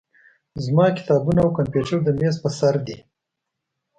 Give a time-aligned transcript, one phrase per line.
[0.63, 2.97] زما کتابونه او کمپیوټر د میز په سر دي.